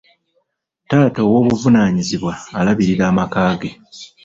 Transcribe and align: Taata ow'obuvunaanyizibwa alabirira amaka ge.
Taata 0.89 1.19
ow'obuvunaanyizibwa 1.25 2.33
alabirira 2.59 3.03
amaka 3.11 3.43
ge. 3.59 3.69